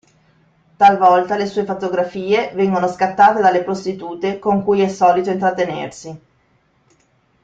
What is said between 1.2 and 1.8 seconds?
le sue